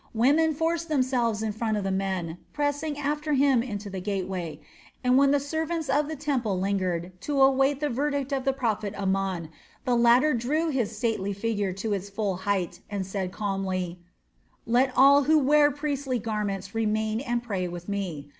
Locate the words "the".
1.83-1.91, 3.87-3.99, 5.29-5.39, 6.07-6.15, 7.81-7.87, 8.43-8.51, 9.85-9.93